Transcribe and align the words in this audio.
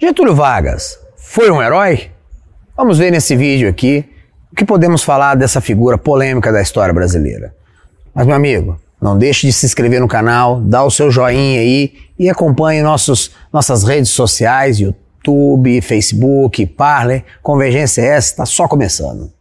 Getúlio 0.00 0.32
Vargas 0.32 0.96
foi 1.16 1.50
um 1.50 1.60
herói? 1.60 2.12
Vamos 2.76 2.98
ver 2.98 3.10
nesse 3.10 3.34
vídeo 3.34 3.68
aqui 3.68 4.08
o 4.52 4.54
que 4.54 4.64
podemos 4.64 5.02
falar 5.02 5.34
dessa 5.34 5.60
figura 5.60 5.98
polêmica 5.98 6.52
da 6.52 6.62
história 6.62 6.94
brasileira. 6.94 7.52
Mas, 8.14 8.24
meu 8.24 8.36
amigo, 8.36 8.80
não 9.02 9.18
deixe 9.18 9.48
de 9.48 9.52
se 9.52 9.66
inscrever 9.66 10.00
no 10.00 10.06
canal, 10.06 10.60
dá 10.60 10.84
o 10.84 10.90
seu 10.90 11.10
joinha 11.10 11.58
aí 11.58 11.94
e 12.16 12.30
acompanhe 12.30 12.80
nossos, 12.80 13.32
nossas 13.52 13.82
redes 13.82 14.10
sociais, 14.10 14.78
YouTube, 14.78 15.80
Facebook, 15.80 16.64
Parler. 16.64 17.24
Convergência 17.42 18.02
S 18.02 18.30
está 18.30 18.46
só 18.46 18.68
começando. 18.68 19.32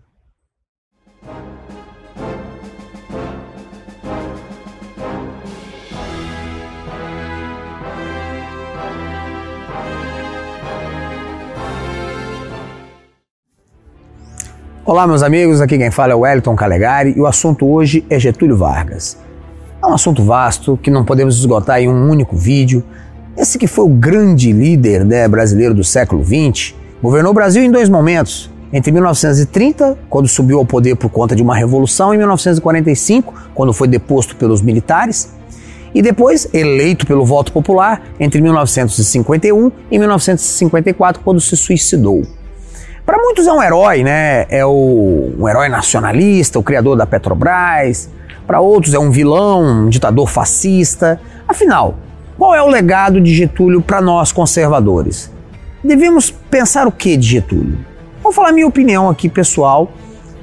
Olá, 14.87 15.05
meus 15.05 15.21
amigos, 15.21 15.59
aqui 15.59 15.77
quem 15.77 15.91
fala 15.91 16.13
é 16.13 16.15
o 16.15 16.19
Wellington 16.19 16.55
Calegari 16.55 17.13
e 17.13 17.19
o 17.19 17.27
assunto 17.27 17.69
hoje 17.69 18.05
é 18.09 18.17
Getúlio 18.17 18.55
Vargas. 18.55 19.17
É 19.83 19.85
um 19.85 19.93
assunto 19.93 20.23
vasto 20.23 20.79
que 20.81 20.89
não 20.89 21.03
podemos 21.03 21.37
esgotar 21.37 21.81
em 21.81 21.89
um 21.89 22.09
único 22.09 22.37
vídeo. 22.37 22.81
Esse 23.35 23.59
que 23.59 23.67
foi 23.67 23.83
o 23.83 23.89
grande 23.89 24.53
líder 24.53 25.03
né, 25.03 25.27
brasileiro 25.27 25.73
do 25.73 25.83
século 25.83 26.23
XX, 26.23 26.73
governou 27.03 27.31
o 27.31 27.35
Brasil 27.35 27.61
em 27.61 27.69
dois 27.69 27.89
momentos. 27.89 28.49
Entre 28.71 28.89
1930, 28.89 29.97
quando 30.09 30.25
subiu 30.29 30.57
ao 30.57 30.65
poder 30.65 30.95
por 30.95 31.09
conta 31.09 31.35
de 31.35 31.43
uma 31.43 31.53
revolução, 31.53 32.13
e 32.13 32.17
1945, 32.17 33.33
quando 33.53 33.73
foi 33.73 33.89
deposto 33.89 34.37
pelos 34.37 34.61
militares, 34.61 35.33
e 35.93 36.01
depois 36.01 36.47
eleito 36.53 37.05
pelo 37.05 37.25
voto 37.25 37.51
popular 37.51 38.03
entre 38.21 38.39
1951 38.39 39.69
e 39.91 39.99
1954, 39.99 41.21
quando 41.25 41.41
se 41.41 41.57
suicidou. 41.57 42.36
Para 43.07 43.19
muitos 43.19 43.47
é 43.47 43.53
um 43.53 43.63
herói, 43.63 44.03
né? 44.03 44.45
É 44.49 44.65
o, 44.65 45.31
um 45.39 45.47
herói 45.47 45.69
nacionalista, 45.69 46.59
o 46.59 46.63
criador 46.63 46.97
da 46.97 47.05
Petrobras. 47.05 48.09
Para 48.45 48.59
outros 48.59 48.93
é 48.93 48.99
um 48.99 49.09
vilão, 49.09 49.85
um 49.85 49.87
ditador 49.87 50.27
fascista. 50.27 51.17
Afinal, 51.47 51.95
qual 52.37 52.53
é 52.53 52.61
o 52.61 52.67
legado 52.67 53.21
de 53.21 53.33
Getúlio 53.33 53.81
para 53.81 54.01
nós 54.01 54.33
conservadores? 54.33 55.31
Devemos 55.81 56.29
pensar 56.29 56.85
o 56.85 56.91
que 56.91 57.15
de 57.15 57.25
Getúlio? 57.25 57.79
Vou 58.21 58.33
falar 58.33 58.51
minha 58.51 58.67
opinião 58.67 59.09
aqui 59.09 59.29
pessoal. 59.29 59.89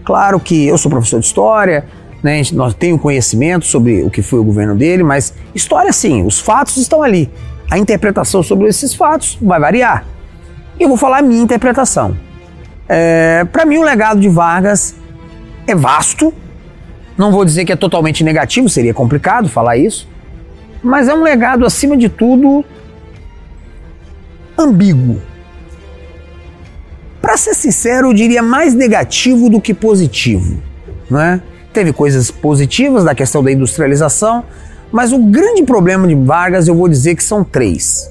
Claro 0.03 0.41
que 0.41 0.67
eu 0.67 0.79
sou 0.79 0.91
professor 0.91 1.21
de 1.21 1.27
história, 1.27 1.85
né? 2.23 2.41
Nós 2.55 2.73
tenho 2.73 2.99
conhecimento 2.99 3.67
sobre 3.67 4.03
o 4.03 4.11
que 4.11 4.23
foi 4.23 4.39
o 4.39 4.45
governo 4.45 4.75
dele, 4.75 5.03
mas 5.03 5.35
história 5.55 5.93
sim, 5.93 6.25
os 6.25 6.41
fatos 6.41 6.79
estão 6.79 7.03
ali. 7.03 7.31
A 7.71 7.77
interpretação 7.77 8.43
sobre 8.43 8.69
esses 8.69 8.95
fatos 8.95 9.37
vai 9.43 9.61
variar. 9.61 10.07
Eu 10.81 10.89
vou 10.89 10.97
falar 10.97 11.19
a 11.19 11.23
minha 11.23 11.43
interpretação. 11.43 12.17
É, 12.89 13.45
Para 13.45 13.65
mim, 13.65 13.79
o 13.79 13.83
legado 13.83 14.21
de 14.21 14.29
Vargas 14.29 14.95
é 15.67 15.75
vasto. 15.75 16.33
Não 17.17 17.31
vou 17.31 17.45
dizer 17.45 17.65
que 17.65 17.73
é 17.73 17.77
totalmente 17.77 18.25
negativo, 18.25 18.69
seria 18.69 18.93
complicado 18.93 19.49
falar 19.49 19.77
isso. 19.77 20.09
Mas 20.83 21.09
é 21.09 21.15
um 21.15 21.23
legado, 21.23 21.65
acima 21.65 21.97
de 21.97 22.09
tudo, 22.09 22.65
ambíguo. 24.59 25.21
Para 27.23 27.37
ser 27.37 27.55
sincero, 27.55 28.09
eu 28.09 28.13
diria 28.13 28.43
mais 28.43 28.75
negativo 28.75 29.49
do 29.49 29.61
que 29.61 29.73
positivo. 29.73 30.61
Não 31.09 31.21
é? 31.21 31.41
Teve 31.73 31.93
coisas 31.93 32.31
positivas 32.31 33.05
da 33.05 33.15
questão 33.15 33.43
da 33.43 33.51
industrialização, 33.51 34.45
mas 34.93 35.13
o 35.13 35.19
grande 35.19 35.63
problema 35.63 36.07
de 36.07 36.15
Vargas 36.15 36.69
eu 36.69 36.75
vou 36.75 36.89
dizer 36.89 37.15
que 37.17 37.25
são 37.25 37.43
três. 37.43 38.11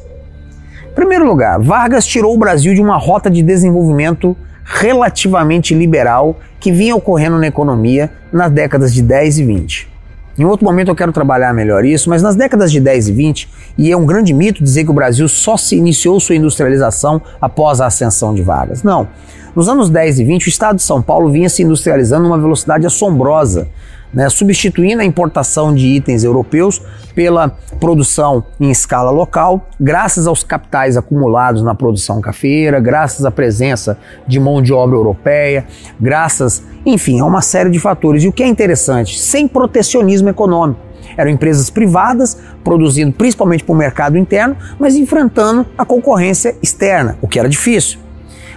Primeiro 0.95 1.25
lugar, 1.25 1.59
Vargas 1.59 2.05
tirou 2.05 2.35
o 2.35 2.37
Brasil 2.37 2.75
de 2.75 2.81
uma 2.81 2.97
rota 2.97 3.27
de 3.27 3.41
desenvolvimento 3.41 4.37
relativamente 4.63 5.73
liberal 5.73 6.37
que 6.59 6.71
vinha 6.71 6.95
ocorrendo 6.95 7.39
na 7.39 7.47
economia 7.47 8.11
nas 8.31 8.51
décadas 8.51 8.93
de 8.93 9.01
10 9.01 9.39
e 9.39 9.43
20. 9.43 9.93
Em 10.37 10.45
outro 10.45 10.65
momento 10.65 10.89
eu 10.89 10.95
quero 10.95 11.11
trabalhar 11.11 11.51
melhor 11.51 11.83
isso, 11.83 12.09
mas 12.09 12.21
nas 12.21 12.35
décadas 12.35 12.71
de 12.71 12.79
10 12.79 13.07
e 13.07 13.11
20, 13.11 13.49
e 13.75 13.91
é 13.91 13.97
um 13.97 14.05
grande 14.05 14.33
mito 14.33 14.63
dizer 14.63 14.83
que 14.83 14.91
o 14.91 14.93
Brasil 14.93 15.27
só 15.27 15.57
se 15.57 15.75
iniciou 15.75 16.19
sua 16.19 16.35
industrialização 16.35 17.21
após 17.41 17.81
a 17.81 17.87
ascensão 17.87 18.33
de 18.33 18.43
Vargas. 18.43 18.83
Não. 18.83 19.07
Nos 19.55 19.67
anos 19.67 19.89
10 19.89 20.19
e 20.19 20.23
20, 20.23 20.45
o 20.45 20.49
estado 20.49 20.75
de 20.75 20.83
São 20.83 21.01
Paulo 21.01 21.31
vinha 21.31 21.49
se 21.49 21.63
industrializando 21.63 22.23
numa 22.23 22.37
velocidade 22.37 22.85
assombrosa 22.85 23.67
né, 24.13 24.29
substituindo 24.29 25.01
a 25.01 25.05
importação 25.05 25.73
de 25.73 25.87
itens 25.87 26.23
europeus 26.23 26.81
pela 27.15 27.49
produção 27.79 28.43
em 28.59 28.69
escala 28.69 29.11
local, 29.11 29.67
graças 29.79 30.27
aos 30.27 30.43
capitais 30.43 30.95
acumulados 30.97 31.61
na 31.61 31.75
produção 31.75 32.21
cafeira, 32.21 32.79
graças 32.79 33.25
à 33.25 33.31
presença 33.31 33.97
de 34.27 34.39
mão 34.39 34.61
de 34.61 34.73
obra 34.73 34.95
europeia, 34.95 35.65
graças, 35.99 36.63
enfim, 36.85 37.19
a 37.19 37.25
uma 37.25 37.41
série 37.41 37.69
de 37.69 37.79
fatores. 37.79 38.23
E 38.23 38.27
o 38.27 38.31
que 38.31 38.43
é 38.43 38.47
interessante, 38.47 39.19
sem 39.19 39.47
protecionismo 39.47 40.29
econômico. 40.29 40.79
Eram 41.17 41.29
empresas 41.29 41.69
privadas, 41.69 42.37
produzindo 42.63 43.11
principalmente 43.11 43.63
para 43.63 43.73
o 43.73 43.77
mercado 43.77 44.17
interno, 44.17 44.55
mas 44.79 44.95
enfrentando 44.95 45.65
a 45.77 45.85
concorrência 45.85 46.55
externa, 46.61 47.17
o 47.21 47.27
que 47.27 47.39
era 47.39 47.47
difícil. 47.47 47.99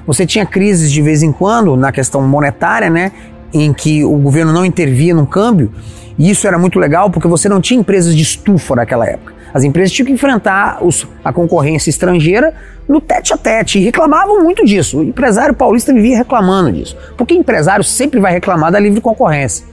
Você 0.07 0.25
tinha 0.25 0.47
crises 0.47 0.93
de 0.93 1.03
vez 1.03 1.23
em 1.23 1.33
quando 1.33 1.77
na 1.77 1.91
questão 1.91 2.23
monetária, 2.23 2.89
né? 2.89 3.11
Em 3.53 3.73
que 3.73 4.05
o 4.05 4.17
governo 4.17 4.53
não 4.53 4.65
intervia 4.65 5.15
no 5.15 5.27
câmbio, 5.27 5.73
e 6.19 6.31
isso 6.31 6.47
era 6.47 6.59
muito 6.59 6.79
legal 6.79 7.11
porque 7.11 7.29
você 7.29 7.49
não 7.49 7.61
tinha 7.61 7.81
empresas 7.81 8.15
de 8.15 8.23
estufa 8.23 8.77
naquela 8.77 9.07
época. 9.07 9.35
As 9.53 9.65
empresas 9.65 9.93
tinham 9.93 10.07
que 10.07 10.13
enfrentar 10.13 10.85
os, 10.85 11.07
a 11.25 11.33
concorrência 11.33 11.89
estrangeira 11.89 12.53
no 12.89 13.01
tete 13.01 13.33
a 13.33 13.37
tete 13.37 13.79
e 13.79 13.85
reclamavam 13.85 14.43
muito 14.43 14.65
disso. 14.65 14.99
O 14.99 15.03
empresário 15.03 15.55
paulista 15.55 15.93
vivia 15.93 16.17
reclamando 16.17 16.73
disso, 16.73 16.97
porque 17.17 17.35
empresário 17.35 17.85
sempre 17.85 18.21
vai 18.21 18.33
reclamar 18.33 18.71
da 18.71 18.79
livre 18.79 19.01
concorrência. 19.01 19.65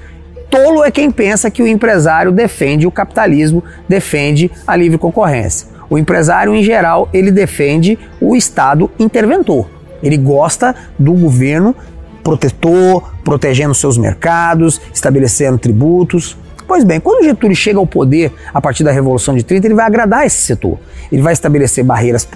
Tolo 0.50 0.84
é 0.84 0.92
quem 0.92 1.10
pensa 1.10 1.50
que 1.50 1.64
o 1.64 1.68
empresário 1.68 2.32
defende 2.32 2.86
o 2.86 2.92
capitalismo, 2.92 3.64
defende 3.90 4.52
a 4.68 4.76
livre 4.76 4.98
concorrência. 4.98 5.68
O 5.90 5.98
empresário, 5.98 6.56
em 6.56 6.64
geral, 6.64 7.10
ele 7.14 7.32
defende 7.32 7.98
o 8.22 8.36
Estado 8.36 8.90
interventor. 9.00 9.68
Ele 10.02 10.18
gosta 10.18 10.76
do 10.98 11.14
governo 11.14 11.76
protetor, 12.24 13.04
protegendo 13.24 13.74
seus 13.74 13.98
mercados, 13.98 14.80
estabelecendo 14.94 15.58
tributos. 15.58 16.38
Pois 16.66 16.84
bem, 16.84 17.00
quando 17.00 17.26
Getúlio 17.26 17.56
chega 17.56 17.78
ao 17.78 17.86
poder 17.86 18.32
a 18.54 18.62
partir 18.62 18.84
da 18.84 18.92
Revolução 18.92 19.36
de 19.36 19.44
30, 19.44 19.68
ele 19.68 19.76
vai 19.76 19.86
agradar 19.86 20.26
esse 20.26 20.42
setor. 20.42 20.80
Ele 21.12 21.22
vai 21.22 21.34
estabelecer 21.34 21.84
barreiras 21.84 22.28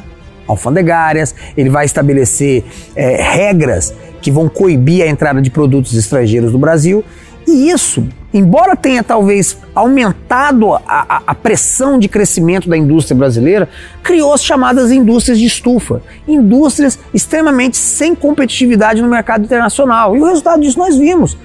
alfandegárias, 0.48 1.36
ele 1.56 1.70
vai 1.70 1.86
estabelecer 1.86 2.64
é, 2.96 3.22
regras 3.22 3.94
que 4.22 4.32
vão 4.32 4.50
coibir 4.50 5.04
a 5.04 5.08
entrada 5.08 5.42
de 5.42 5.50
produtos 5.50 5.94
estrangeiros 5.94 6.54
no 6.54 6.60
Brasil 6.60 7.04
e 7.48 7.70
isso, 7.70 8.06
embora 8.34 8.76
tenha 8.76 9.02
talvez 9.02 9.58
aumentado 9.74 10.74
a, 10.74 10.82
a, 10.86 11.22
a 11.28 11.34
pressão 11.34 11.98
de 11.98 12.10
crescimento 12.10 12.68
da 12.68 12.76
indústria 12.78 13.18
brasileira, 13.18 13.70
criou 14.04 14.34
as 14.34 14.44
chamadas 14.44 14.92
indústrias 14.92 15.40
de 15.40 15.46
estufa. 15.46 16.02
Indústrias 16.28 17.00
extremamente 17.14 17.78
sem 17.78 18.14
competitividade 18.14 19.02
no 19.02 19.08
mercado 19.08 19.46
internacional. 19.46 20.16
E 20.16 20.20
o 20.20 20.26
resultado 20.26 20.62
disso 20.62 20.78
nós 20.78 20.98
vimos 20.98 21.38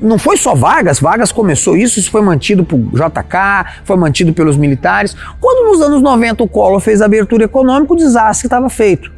não 0.00 0.18
foi 0.18 0.36
só 0.36 0.54
Vargas, 0.54 0.98
Vargas 0.98 1.30
começou 1.30 1.76
isso, 1.76 1.98
isso 1.98 2.10
foi 2.10 2.22
mantido 2.22 2.64
por 2.64 2.78
JK, 2.78 3.82
foi 3.84 3.96
mantido 3.96 4.32
pelos 4.32 4.56
militares. 4.56 5.14
Quando 5.38 5.70
nos 5.70 5.80
anos 5.82 6.00
90 6.00 6.42
o 6.42 6.48
Collor 6.48 6.80
fez 6.80 7.02
a 7.02 7.04
abertura 7.04 7.44
econômica, 7.44 7.92
o 7.92 7.96
desastre 7.96 8.46
estava 8.46 8.70
feito. 8.70 9.17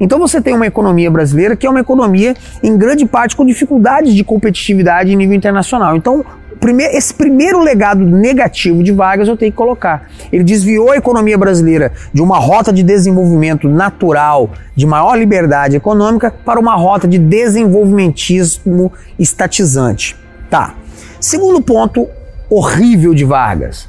Então 0.00 0.18
você 0.18 0.40
tem 0.40 0.54
uma 0.54 0.66
economia 0.66 1.10
brasileira 1.10 1.56
que 1.56 1.66
é 1.66 1.70
uma 1.70 1.80
economia, 1.80 2.34
em 2.62 2.76
grande 2.76 3.04
parte, 3.06 3.36
com 3.36 3.44
dificuldades 3.44 4.14
de 4.14 4.24
competitividade 4.24 5.12
em 5.12 5.16
nível 5.16 5.34
internacional. 5.34 5.96
Então, 5.96 6.24
esse 6.92 7.14
primeiro 7.14 7.60
legado 7.60 8.04
negativo 8.04 8.82
de 8.82 8.92
Vargas 8.92 9.28
eu 9.28 9.36
tenho 9.36 9.52
que 9.52 9.56
colocar. 9.56 10.08
Ele 10.32 10.42
desviou 10.42 10.90
a 10.90 10.96
economia 10.96 11.38
brasileira 11.38 11.92
de 12.12 12.20
uma 12.20 12.38
rota 12.38 12.72
de 12.72 12.82
desenvolvimento 12.82 13.68
natural, 13.68 14.50
de 14.74 14.86
maior 14.86 15.16
liberdade 15.16 15.76
econômica, 15.76 16.34
para 16.44 16.58
uma 16.58 16.74
rota 16.74 17.06
de 17.06 17.18
desenvolvimentismo 17.18 18.92
estatizante. 19.18 20.16
Tá. 20.50 20.74
Segundo 21.20 21.60
ponto 21.60 22.08
horrível 22.50 23.14
de 23.14 23.24
Vargas 23.24 23.88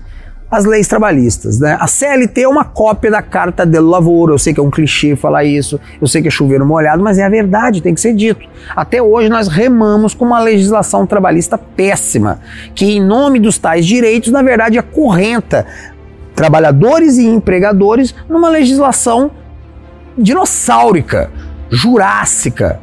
as 0.52 0.66
leis 0.66 0.88
trabalhistas. 0.88 1.60
Né? 1.60 1.78
A 1.80 1.88
CLT 1.88 2.42
é 2.42 2.48
uma 2.48 2.64
cópia 2.64 3.12
da 3.12 3.22
Carta 3.22 3.66
del 3.66 3.86
Lavoro. 3.86 4.34
Eu 4.34 4.40
sei 4.40 4.54
que 4.54 4.60
é 4.60 4.64
um 4.64 4.72
clichê 4.72 5.16
falar 5.16 5.44
isso, 5.44 5.80
eu 6.02 6.08
sei 6.08 6.22
que 6.22 6.28
é 6.28 6.32
chover 6.32 6.64
molhado, 6.64 7.04
mas 7.04 7.18
é 7.18 7.24
a 7.24 7.30
verdade, 7.30 7.82
tem 7.82 7.94
que 7.94 8.02
ser 8.02 8.14
dito. 8.14 8.48
Até 8.76 9.02
hoje 9.02 9.30
nós 9.30 9.48
remamos 9.48 10.14
com 10.14 10.26
uma 10.26 10.40
legislação 10.40 11.06
trabalhista 11.06 11.58
péssima, 11.58 12.40
que 12.74 12.86
em 12.86 13.04
nome 13.04 13.40
dos 13.40 13.58
tais 13.58 13.86
direitos, 13.86 14.32
na 14.32 14.42
verdade, 14.42 14.78
acorrenta 14.78 15.66
trabalhadores 16.36 17.18
e 17.18 17.26
empregadores 17.26 18.16
numa 18.28 18.50
legislação 18.50 19.32
dinossáurica, 20.18 21.30
jurássica, 21.70 22.80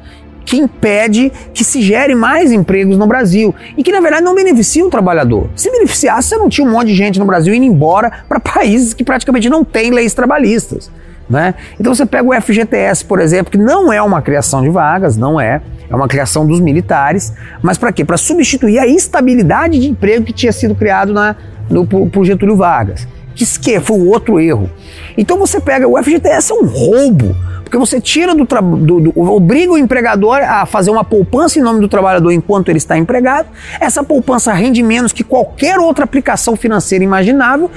que 0.46 0.56
impede 0.56 1.30
que 1.52 1.64
se 1.64 1.82
gere 1.82 2.14
mais 2.14 2.52
empregos 2.52 2.96
no 2.96 3.06
Brasil 3.06 3.52
e 3.76 3.82
que 3.82 3.90
na 3.90 4.00
verdade 4.00 4.22
não 4.22 4.34
beneficia 4.34 4.86
o 4.86 4.88
trabalhador. 4.88 5.50
Se 5.56 5.70
beneficiasse, 5.70 6.28
você 6.28 6.36
não 6.36 6.48
tinha 6.48 6.66
um 6.66 6.70
monte 6.70 6.86
de 6.86 6.94
gente 6.94 7.18
no 7.18 7.26
Brasil 7.26 7.52
indo 7.52 7.66
embora 7.66 8.12
para 8.28 8.38
países 8.38 8.94
que 8.94 9.02
praticamente 9.02 9.50
não 9.50 9.64
têm 9.64 9.90
leis 9.90 10.14
trabalhistas. 10.14 10.88
Né? 11.28 11.56
Então 11.78 11.92
você 11.92 12.06
pega 12.06 12.28
o 12.28 12.40
FGTS, 12.40 13.04
por 13.04 13.18
exemplo, 13.18 13.50
que 13.50 13.58
não 13.58 13.92
é 13.92 14.00
uma 14.00 14.22
criação 14.22 14.62
de 14.62 14.70
vagas, 14.70 15.16
não 15.16 15.40
é, 15.40 15.60
é 15.90 15.96
uma 15.96 16.06
criação 16.06 16.46
dos 16.46 16.60
militares, 16.60 17.32
mas 17.60 17.76
para 17.76 17.90
quê? 17.90 18.04
Para 18.04 18.16
substituir 18.16 18.78
a 18.78 18.86
estabilidade 18.86 19.80
de 19.80 19.88
emprego 19.88 20.24
que 20.24 20.32
tinha 20.32 20.52
sido 20.52 20.76
criado 20.76 21.12
na, 21.12 21.34
no, 21.68 21.84
por 21.84 22.24
Getúlio 22.24 22.56
Vargas. 22.56 23.08
Que, 23.34 23.44
que 23.58 23.80
foi 23.80 23.98
o 23.98 24.06
outro 24.06 24.40
erro. 24.40 24.70
Então 25.18 25.36
você 25.36 25.60
pega, 25.60 25.86
o 25.86 26.00
FGTS 26.02 26.52
é 26.52 26.54
um 26.54 26.64
roubo, 26.64 27.36
porque 27.66 27.76
você 27.76 28.00
tira 28.00 28.32
do, 28.32 28.44
do, 28.44 29.00
do, 29.00 29.20
obriga 29.20 29.72
o 29.72 29.76
empregador 29.76 30.38
a 30.38 30.64
fazer 30.66 30.88
uma 30.88 31.02
poupança 31.02 31.58
em 31.58 31.62
nome 31.62 31.80
do 31.80 31.88
trabalhador 31.88 32.30
enquanto 32.30 32.68
ele 32.68 32.78
está 32.78 32.96
empregado. 32.96 33.48
Essa 33.80 34.04
poupança 34.04 34.52
rende 34.52 34.84
menos 34.84 35.12
que 35.12 35.24
qualquer 35.24 35.76
outra 35.80 36.04
aplicação 36.04 36.54
financeira 36.54 37.02
imaginável 37.02 37.68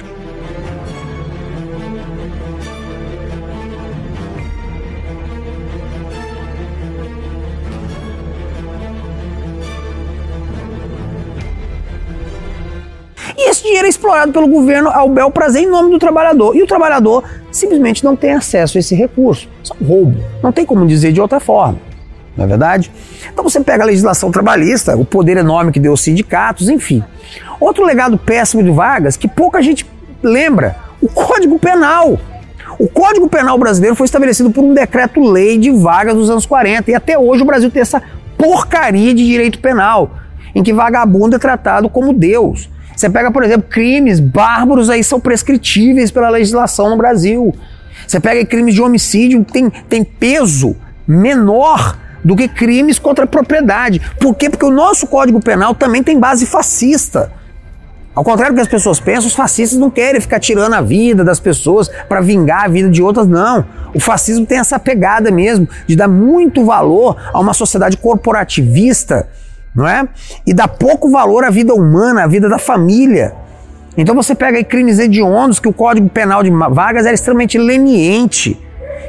E 13.36 13.48
esse 13.48 13.62
dinheiro 13.62 13.86
é 13.86 13.88
explorado 13.88 14.32
pelo 14.32 14.46
governo 14.46 14.90
ao 14.90 15.08
bel 15.08 15.30
prazer 15.30 15.62
em 15.62 15.66
nome 15.66 15.90
do 15.90 15.98
trabalhador. 15.98 16.54
E 16.54 16.62
o 16.62 16.66
trabalhador 16.66 17.24
simplesmente 17.60 18.04
não 18.04 18.16
tem 18.16 18.32
acesso 18.32 18.76
a 18.76 18.80
esse 18.80 18.94
recurso. 18.94 19.48
Isso 19.62 19.72
é 19.72 19.84
um 19.84 19.86
roubo. 19.86 20.24
Não 20.42 20.52
tem 20.52 20.66
como 20.66 20.86
dizer 20.86 21.12
de 21.12 21.20
outra 21.20 21.38
forma. 21.38 21.78
Não 22.36 22.44
é 22.44 22.48
verdade? 22.48 22.90
Então 23.32 23.44
você 23.44 23.60
pega 23.60 23.82
a 23.82 23.86
legislação 23.86 24.30
trabalhista, 24.30 24.96
o 24.96 25.04
poder 25.04 25.36
enorme 25.36 25.72
que 25.72 25.80
deu 25.80 25.92
aos 25.92 26.00
sindicatos, 26.00 26.68
enfim. 26.68 27.02
Outro 27.60 27.84
legado 27.84 28.16
péssimo 28.16 28.62
de 28.62 28.70
Vargas 28.70 29.16
que 29.16 29.28
pouca 29.28 29.60
gente 29.62 29.86
lembra: 30.22 30.76
o 31.00 31.08
Código 31.08 31.58
Penal. 31.58 32.18
O 32.78 32.88
Código 32.88 33.28
Penal 33.28 33.58
brasileiro 33.58 33.94
foi 33.94 34.06
estabelecido 34.06 34.50
por 34.50 34.64
um 34.64 34.72
decreto-lei 34.72 35.58
de 35.58 35.70
Vargas 35.70 36.14
dos 36.14 36.30
anos 36.30 36.46
40 36.46 36.90
e 36.90 36.94
até 36.94 37.18
hoje 37.18 37.42
o 37.42 37.46
Brasil 37.46 37.70
tem 37.70 37.82
essa 37.82 38.02
porcaria 38.38 39.12
de 39.12 39.26
direito 39.26 39.58
penal, 39.58 40.12
em 40.54 40.62
que 40.62 40.72
vagabundo 40.72 41.36
é 41.36 41.38
tratado 41.38 41.90
como 41.90 42.14
Deus. 42.14 42.70
Você 43.00 43.08
pega, 43.08 43.30
por 43.30 43.42
exemplo, 43.42 43.66
crimes 43.66 44.20
bárbaros 44.20 44.90
aí 44.90 45.02
são 45.02 45.18
prescritíveis 45.18 46.10
pela 46.10 46.28
legislação 46.28 46.90
no 46.90 46.98
Brasil. 46.98 47.54
Você 48.06 48.20
pega 48.20 48.44
crimes 48.44 48.74
de 48.74 48.82
homicídio, 48.82 49.42
tem, 49.42 49.70
tem 49.70 50.04
peso 50.04 50.76
menor 51.08 51.96
do 52.22 52.36
que 52.36 52.46
crimes 52.46 52.98
contra 52.98 53.24
a 53.24 53.26
propriedade. 53.26 54.02
Por 54.20 54.34
quê? 54.34 54.50
Porque 54.50 54.66
o 54.66 54.70
nosso 54.70 55.06
Código 55.06 55.40
Penal 55.40 55.74
também 55.74 56.02
tem 56.02 56.20
base 56.20 56.44
fascista. 56.44 57.32
Ao 58.14 58.22
contrário 58.22 58.52
do 58.52 58.56
que 58.56 58.62
as 58.62 58.68
pessoas 58.68 59.00
pensam, 59.00 59.28
os 59.28 59.34
fascistas 59.34 59.78
não 59.78 59.88
querem 59.88 60.20
ficar 60.20 60.38
tirando 60.38 60.74
a 60.74 60.82
vida 60.82 61.24
das 61.24 61.40
pessoas 61.40 61.88
para 62.06 62.20
vingar 62.20 62.64
a 62.66 62.68
vida 62.68 62.90
de 62.90 63.02
outras, 63.02 63.26
não. 63.26 63.64
O 63.94 64.00
fascismo 64.00 64.44
tem 64.44 64.58
essa 64.58 64.78
pegada 64.78 65.30
mesmo 65.30 65.66
de 65.86 65.96
dar 65.96 66.06
muito 66.06 66.66
valor 66.66 67.16
a 67.32 67.40
uma 67.40 67.54
sociedade 67.54 67.96
corporativista 67.96 69.26
não 69.74 69.86
é? 69.86 70.08
E 70.46 70.52
dá 70.52 70.66
pouco 70.66 71.10
valor 71.10 71.44
à 71.44 71.50
vida 71.50 71.74
humana, 71.74 72.24
à 72.24 72.26
vida 72.26 72.48
da 72.48 72.58
família. 72.58 73.34
Então 73.96 74.14
você 74.14 74.34
pega 74.34 74.58
aí 74.58 74.64
crimes 74.64 74.98
hediondos 74.98 75.58
que 75.58 75.68
o 75.68 75.72
Código 75.72 76.08
Penal 76.08 76.42
de 76.42 76.50
Vargas 76.50 77.06
era 77.06 77.14
extremamente 77.14 77.58
leniente. 77.58 78.58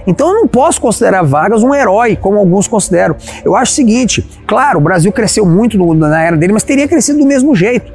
Então 0.08 0.30
eu 0.30 0.34
não 0.34 0.48
posso 0.48 0.82
considerar 0.82 1.24
Vargas 1.24 1.64
um 1.64 1.74
herói, 1.74 2.16
como 2.16 2.38
alguns 2.38 2.68
consideram. 2.68 3.16
Eu 3.44 3.56
acho 3.56 3.72
o 3.72 3.76
seguinte, 3.76 4.28
claro, 4.48 4.80
o 4.80 4.82
Brasil 4.82 5.12
cresceu 5.12 5.46
muito 5.46 5.78
na 5.94 6.24
era 6.24 6.36
dele, 6.36 6.54
mas 6.54 6.64
teria 6.64 6.88
crescido 6.88 7.20
do 7.20 7.26
mesmo 7.26 7.56
jeito. 7.56 7.92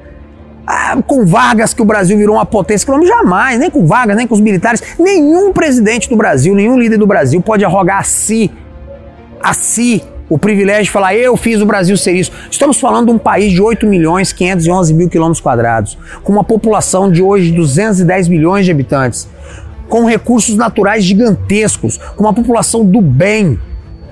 Ah, 0.67 0.97
com 1.07 1.25
Vargas 1.25 1.73
que 1.73 1.83
o 1.83 1.85
Brasil 1.85 2.19
virou 2.19 2.37
uma 2.37 2.47
potência 2.47 2.85
econômica, 2.85 3.15
jamais, 3.17 3.59
nem 3.59 3.71
com 3.71 3.87
Vargas, 3.87 4.17
nem 4.17 4.27
com 4.27 4.35
os 4.35 4.41
militares, 4.41 4.83
nenhum 4.99 5.53
presidente 5.53 6.09
do 6.09 6.17
Brasil, 6.17 6.55
nenhum 6.55 6.79
líder 6.79 6.99
do 6.99 7.07
Brasil 7.07 7.41
pode 7.41 7.65
arrogar 7.65 8.01
a 8.01 8.03
si, 8.03 8.51
a 9.41 9.55
si, 9.55 10.03
o 10.29 10.39
privilégio 10.39 10.85
de 10.85 10.91
falar 10.91 11.15
eu 11.15 11.37
fiz 11.37 11.61
o 11.61 11.67
Brasil 11.67 11.97
ser 11.97 12.13
isso. 12.13 12.33
Estamos 12.51 12.79
falando 12.79 13.07
de 13.07 13.13
um 13.13 13.19
país 13.19 13.53
de 13.53 13.63
8 13.63 13.87
milhões 13.87 14.33
511 14.33 14.93
mil 14.93 15.09
quilômetros 15.09 15.41
quadrados, 15.41 15.97
com 16.23 16.33
uma 16.33 16.45
população 16.45 17.11
de 17.11 17.23
hoje 17.23 17.51
de 17.51 17.57
210 17.57 18.29
milhões 18.29 18.65
de 18.65 18.71
habitantes, 18.71 19.29
com 19.89 20.05
recursos 20.05 20.57
naturais 20.57 21.05
gigantescos, 21.05 21.99
com 22.17 22.25
uma 22.25 22.33
população 22.33 22.85
do 22.85 23.01
bem. 23.01 23.59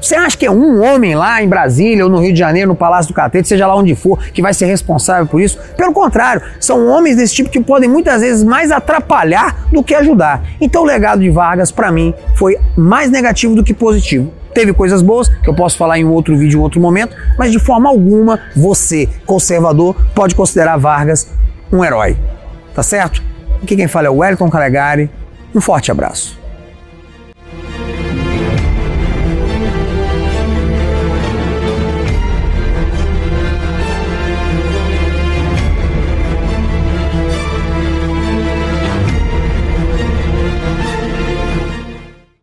Você 0.04 0.16
acha 0.16 0.36
que 0.36 0.44
é 0.44 0.50
um 0.50 0.84
homem 0.84 1.14
lá 1.14 1.42
em 1.42 1.48
Brasília 1.48 2.04
ou 2.04 2.10
no 2.10 2.20
Rio 2.20 2.34
de 2.34 2.38
Janeiro, 2.38 2.68
no 2.68 2.76
Palácio 2.76 3.10
do 3.10 3.14
Catete, 3.14 3.48
seja 3.48 3.66
lá 3.66 3.74
onde 3.74 3.94
for, 3.94 4.18
que 4.18 4.42
vai 4.42 4.52
ser 4.52 4.66
responsável 4.66 5.26
por 5.26 5.40
isso? 5.40 5.58
Pelo 5.78 5.94
contrário, 5.94 6.42
são 6.60 6.86
homens 6.88 7.16
desse 7.16 7.34
tipo 7.34 7.48
que 7.48 7.58
podem 7.58 7.88
muitas 7.88 8.20
vezes 8.20 8.44
mais 8.44 8.70
atrapalhar 8.70 9.66
do 9.72 9.82
que 9.82 9.94
ajudar. 9.94 10.42
Então 10.60 10.82
o 10.82 10.84
legado 10.84 11.22
de 11.22 11.30
Vargas, 11.30 11.72
para 11.72 11.90
mim, 11.90 12.12
foi 12.34 12.58
mais 12.76 13.10
negativo 13.10 13.54
do 13.54 13.64
que 13.64 13.72
positivo. 13.72 14.30
Teve 14.52 14.74
coisas 14.74 15.00
boas, 15.00 15.26
que 15.28 15.48
eu 15.48 15.54
posso 15.54 15.78
falar 15.78 15.98
em 15.98 16.04
outro 16.04 16.36
vídeo, 16.36 16.58
em 16.60 16.62
outro 16.62 16.78
momento, 16.78 17.16
mas 17.38 17.50
de 17.50 17.58
forma 17.58 17.88
alguma 17.88 18.38
você, 18.54 19.08
conservador, 19.24 19.96
pode 20.14 20.34
considerar 20.34 20.76
Vargas 20.76 21.30
um 21.72 21.82
herói. 21.82 22.14
Tá 22.74 22.82
certo? 22.82 23.22
Aqui 23.62 23.74
quem 23.74 23.88
fala 23.88 24.08
é 24.08 24.10
o 24.10 24.16
Wellington 24.16 24.50
Calegari. 24.50 25.10
Um 25.54 25.62
forte 25.62 25.90
abraço. 25.90 26.43